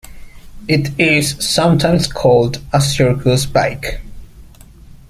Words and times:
It 0.67 0.99
is 0.99 1.35
sometimes 1.37 2.07
called 2.07 2.59
a 2.73 2.81
"circus 2.81 3.45
bike". 3.45 4.01